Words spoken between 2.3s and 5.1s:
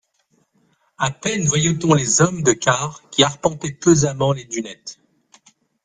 de quart qui arpentaient pesamment les dunettes.